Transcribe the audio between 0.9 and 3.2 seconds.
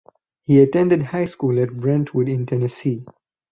high school at Brentwood in Tennessee.